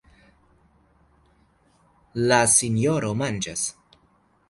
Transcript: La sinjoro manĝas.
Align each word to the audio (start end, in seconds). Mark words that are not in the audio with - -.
La 2.33 2.41
sinjoro 2.57 3.15
manĝas. 3.25 3.71